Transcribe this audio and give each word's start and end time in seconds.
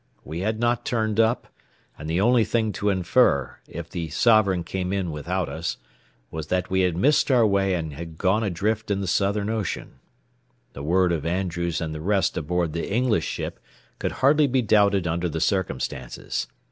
We 0.23 0.39
had 0.39 0.59
not 0.59 0.83
turned 0.83 1.19
up, 1.19 1.47
and 1.95 2.09
the 2.09 2.19
only 2.19 2.43
thing 2.43 2.71
to 2.71 2.89
infer, 2.89 3.57
if 3.67 3.87
the 3.87 4.09
Sovereign 4.09 4.63
came 4.63 4.91
in 4.91 5.11
without 5.11 5.47
us, 5.47 5.77
was 6.31 6.47
that 6.47 6.71
we 6.71 6.81
had 6.81 6.97
missed 6.97 7.29
our 7.29 7.45
way 7.45 7.75
and 7.75 7.93
had 7.93 8.17
gone 8.17 8.41
adrift 8.41 8.89
in 8.89 8.99
the 9.01 9.05
southern 9.05 9.47
ocean. 9.51 9.99
The 10.73 10.81
word 10.81 11.11
of 11.11 11.23
Andrews 11.23 11.79
and 11.79 11.93
the 11.93 12.01
rest 12.01 12.35
aboard 12.35 12.73
the 12.73 12.91
English 12.91 13.27
ship 13.27 13.59
could 13.99 14.13
hardly 14.13 14.47
be 14.47 14.63
doubted 14.63 15.05
under 15.05 15.29
the 15.29 15.39
circumstances. 15.39 16.47